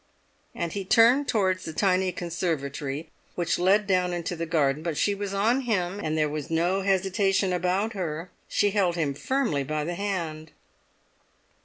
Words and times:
And 0.55 0.73
he 0.73 0.83
turned 0.83 1.27
towards 1.27 1.63
the 1.63 1.73
tiny 1.73 2.11
conservatory, 2.11 3.11
which 3.35 3.59
led 3.59 3.85
down 3.85 4.13
into 4.13 4.35
the 4.35 4.47
garden; 4.47 4.81
but 4.81 4.97
she 4.97 5.13
was 5.13 5.31
on 5.31 5.61
him, 5.61 5.99
and 6.03 6.17
there 6.17 6.27
was 6.27 6.49
no 6.49 6.81
hesitation 6.81 7.53
about 7.53 7.93
her; 7.93 8.31
she 8.47 8.71
held 8.71 8.95
him 8.95 9.13
firmly 9.13 9.63
by 9.63 9.83
the 9.83 9.93
hand. 9.93 10.53